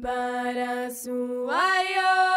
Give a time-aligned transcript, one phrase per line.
[0.00, 2.28] Para su ayo.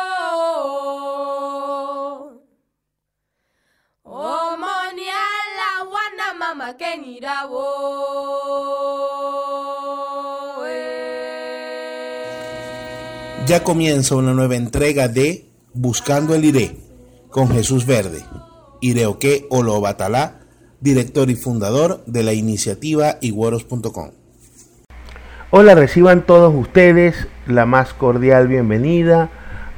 [6.78, 7.66] Kenirawo.
[13.48, 16.78] Ya comienza una nueva entrega de Buscando el Iré
[17.30, 18.24] con Jesús Verde,
[18.82, 20.42] Ireoque Olobatalá,
[20.80, 24.21] director y fundador de la iniciativa igueros.com.
[25.54, 29.28] Hola, reciban todos ustedes la más cordial bienvenida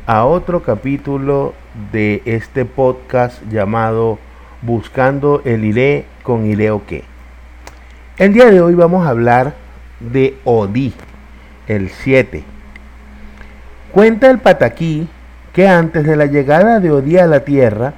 [0.06, 1.56] a otro capítulo
[1.92, 4.20] de este podcast llamado
[4.62, 7.06] Buscando el Iré con Ireoque.
[8.20, 9.56] El día de hoy vamos a hablar
[10.00, 10.94] de Odí,
[11.66, 12.44] el 7
[13.92, 15.08] Cuenta el pataquí
[15.54, 17.96] que antes de la llegada de Odí a la tierra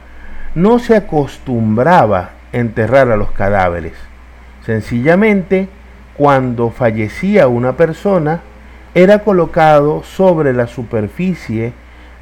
[0.55, 3.95] no se acostumbraba enterrar a los cadáveres.
[4.65, 5.67] Sencillamente,
[6.17, 8.41] cuando fallecía una persona,
[8.93, 11.73] era colocado sobre la superficie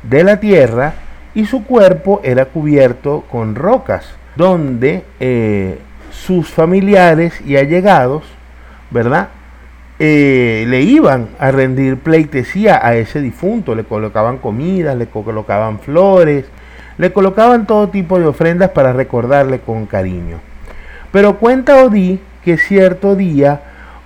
[0.02, 0.94] de la tierra
[1.36, 5.80] y su cuerpo era cubierto con rocas, donde eh,
[6.12, 8.24] sus familiares y allegados,
[8.90, 9.30] ¿verdad?
[10.00, 16.46] Eh, le iban a rendir pleitesía a ese difunto, le colocaban comida, le colocaban flores,
[16.98, 20.40] le colocaban todo tipo de ofrendas para recordarle con cariño.
[21.12, 23.62] Pero cuenta Odí que cierto día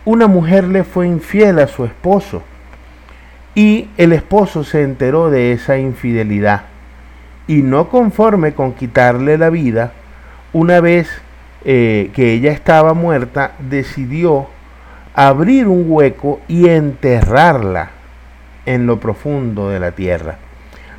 [0.08, 2.42] una mujer le fue infiel a su esposo
[3.56, 6.62] y el esposo se enteró de esa infidelidad
[7.46, 9.92] y no conforme con quitarle la vida,
[10.54, 11.10] una vez
[11.66, 14.48] eh, que ella estaba muerta, decidió
[15.14, 17.90] abrir un hueco y enterrarla
[18.66, 20.38] en lo profundo de la tierra.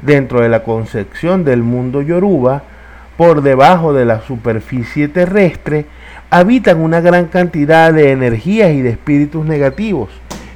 [0.03, 2.63] Dentro de la concepción del mundo yoruba,
[3.17, 5.87] por debajo de la superficie terrestre,
[6.31, 10.11] habitan una gran cantidad de energías y de espíritus negativos,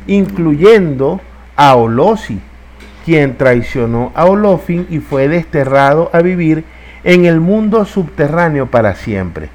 [0.06, 1.20] incluyendo
[1.56, 2.40] a Olosi,
[3.04, 6.64] quien traicionó a Olofin y fue desterrado a vivir
[7.04, 9.48] en el mundo subterráneo para siempre.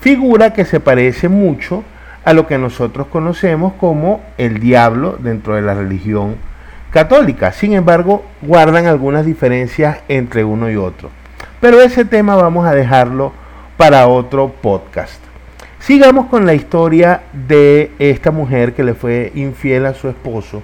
[0.00, 1.82] Figura que se parece mucho
[2.24, 6.36] a lo que nosotros conocemos como el diablo dentro de la religión
[6.90, 7.52] católica.
[7.52, 11.10] Sin embargo, guardan algunas diferencias entre uno y otro.
[11.60, 13.32] Pero ese tema vamos a dejarlo
[13.76, 15.24] para otro podcast.
[15.86, 20.62] Sigamos con la historia de esta mujer que le fue infiel a su esposo.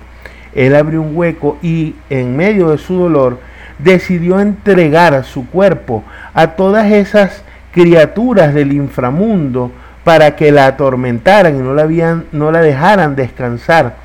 [0.54, 3.38] Él abrió un hueco y en medio de su dolor
[3.78, 9.70] decidió entregar su cuerpo a todas esas criaturas del inframundo
[10.04, 13.97] para que la atormentaran y no la, habían, no la dejaran descansar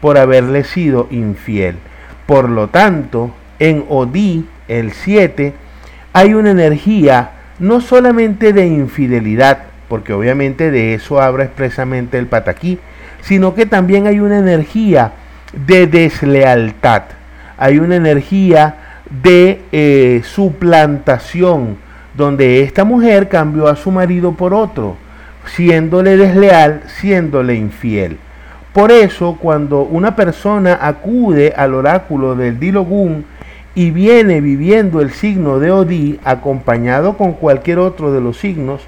[0.00, 1.76] por haberle sido infiel.
[2.24, 5.52] Por lo tanto, en Odí, el 7,
[6.14, 12.78] hay una energía no solamente de infidelidad, porque obviamente de eso habla expresamente el pataquí,
[13.20, 15.12] sino que también hay una energía
[15.66, 17.02] de deslealtad,
[17.58, 21.76] hay una energía de eh, suplantación,
[22.16, 24.96] donde esta mujer cambió a su marido por otro,
[25.44, 28.16] siéndole desleal, siéndole infiel.
[28.72, 33.26] Por eso, cuando una persona acude al oráculo del Dilogún
[33.74, 38.80] y viene viviendo el signo de Odí, acompañado con cualquier otro de los signos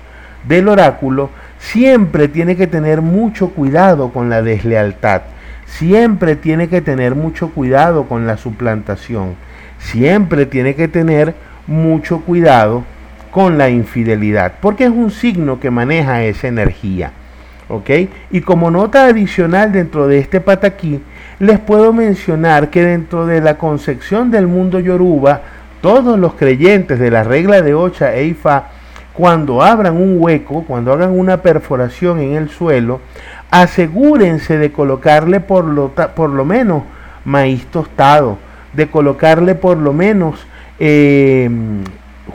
[0.49, 5.23] del oráculo, siempre tiene que tener mucho cuidado con la deslealtad,
[5.67, 9.35] siempre tiene que tener mucho cuidado con la suplantación,
[9.79, 11.35] siempre tiene que tener
[11.67, 12.85] mucho cuidado
[13.31, 17.13] con la infidelidad, porque es un signo que maneja esa energía.
[17.69, 17.91] ¿Ok?
[18.31, 21.01] Y como nota adicional dentro de este pataquí,
[21.39, 25.41] les puedo mencionar que dentro de la concepción del mundo yoruba,
[25.81, 28.65] todos los creyentes de la regla de Ocha e Ifa,
[29.15, 33.01] cuando abran un hueco, cuando hagan una perforación en el suelo,
[33.51, 36.83] asegúrense de colocarle por lo, por lo menos
[37.25, 38.39] maíz tostado,
[38.73, 40.45] de colocarle por lo menos
[40.81, 41.49] eh,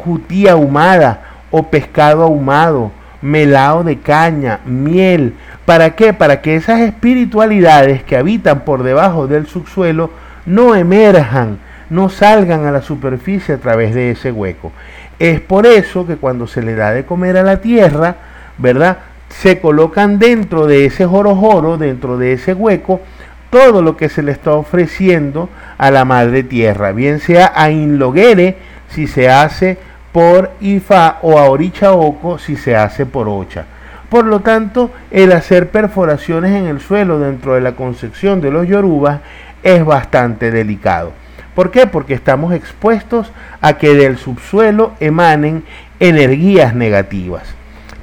[0.04, 2.92] jutí ahumada o pescado ahumado,
[3.22, 5.34] melao de caña, miel.
[5.66, 6.14] ¿Para qué?
[6.14, 10.12] Para que esas espiritualidades que habitan por debajo del subsuelo
[10.46, 11.60] no emerjan,
[11.90, 14.72] no salgan a la superficie a través de ese hueco.
[15.20, 18.16] Es por eso que cuando se le da de comer a la tierra,
[18.58, 19.00] ¿verdad?
[19.28, 23.02] Se colocan dentro de ese jorojoro, dentro de ese hueco,
[23.50, 28.58] todo lo que se le está ofreciendo a la madre tierra, bien sea a Inloguere,
[28.90, 29.78] si se hace
[30.12, 33.66] por Ifa o a Orichaoco si se hace por Ocha.
[34.10, 38.68] Por lo tanto, el hacer perforaciones en el suelo dentro de la concepción de los
[38.68, 39.20] yorubas
[39.62, 41.12] es bastante delicado.
[41.60, 41.88] ¿Por qué?
[41.88, 45.66] Porque estamos expuestos a que del subsuelo emanen
[46.00, 47.44] energías negativas.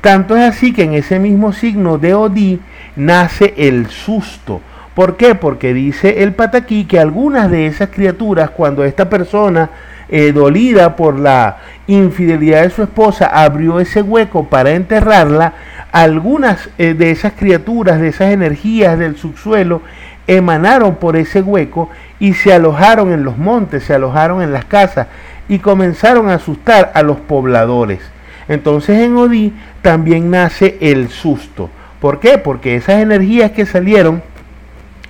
[0.02, 2.60] Tanto es así que en ese mismo signo de Odí
[2.96, 4.60] nace el susto,
[4.96, 5.34] ¿Por qué?
[5.34, 9.68] Porque dice el pataquí que algunas de esas criaturas, cuando esta persona
[10.08, 15.52] eh, dolida por la infidelidad de su esposa, abrió ese hueco para enterrarla,
[15.92, 19.82] algunas eh, de esas criaturas, de esas energías del subsuelo,
[20.26, 25.06] emanaron por ese hueco y se alojaron en los montes, se alojaron en las casas
[25.48, 28.00] y comenzaron a asustar a los pobladores.
[28.48, 29.52] Entonces en Odí
[29.82, 31.70] también nace el susto.
[32.00, 32.38] ¿Por qué?
[32.38, 34.22] Porque esas energías que salieron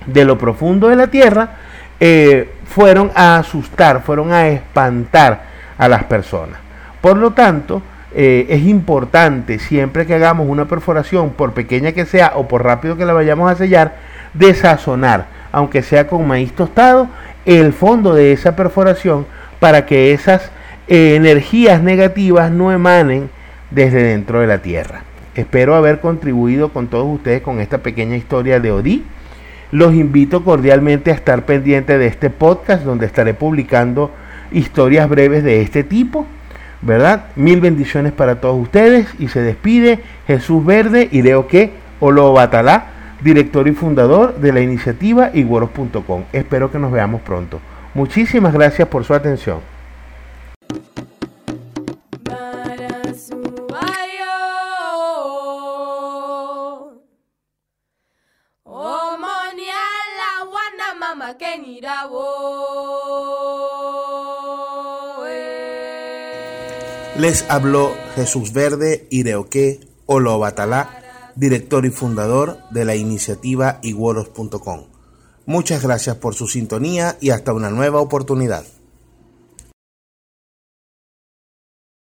[0.05, 1.57] de lo profundo de la tierra
[1.99, 5.43] eh, fueron a asustar, fueron a espantar
[5.77, 6.59] a las personas.
[7.01, 7.81] Por lo tanto,
[8.13, 12.97] eh, es importante siempre que hagamos una perforación, por pequeña que sea o por rápido
[12.97, 13.95] que la vayamos a sellar,
[14.33, 17.07] desazonar, aunque sea con maíz tostado,
[17.45, 19.25] el fondo de esa perforación
[19.59, 20.51] para que esas
[20.87, 23.29] eh, energías negativas no emanen
[23.71, 25.01] desde dentro de la tierra.
[25.35, 29.05] Espero haber contribuido con todos ustedes con esta pequeña historia de Odí
[29.71, 34.11] los invito cordialmente a estar pendiente de este podcast donde estaré publicando
[34.51, 36.25] historias breves de este tipo.
[36.81, 37.25] ¿Verdad?
[37.35, 42.91] Mil bendiciones para todos ustedes y se despide Jesús Verde y leo que Olo Batalá,
[43.21, 46.23] director y fundador de la iniciativa iguoros.com.
[46.33, 47.59] Espero que nos veamos pronto.
[47.93, 49.59] Muchísimas gracias por su atención.
[67.17, 71.01] Les habló Jesús Verde Ireoque Olobatalá,
[71.37, 74.85] director y fundador de la iniciativa iguoros.com.
[75.45, 78.65] Muchas gracias por su sintonía y hasta una nueva oportunidad.